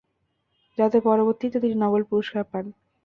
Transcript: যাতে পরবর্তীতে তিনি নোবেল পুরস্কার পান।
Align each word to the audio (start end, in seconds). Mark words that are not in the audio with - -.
যাতে 0.77 0.97
পরবর্তীতে 1.07 1.57
তিনি 1.63 1.75
নোবেল 1.75 2.03
পুরস্কার 2.09 2.43
পান। 2.51 2.65